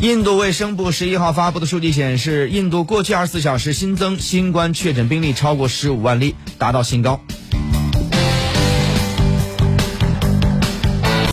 [0.00, 7.20] 印度卫生部十一号发布的数据显示印度过去二十四小时新增新冠确诊病例超过十五万例达到新高。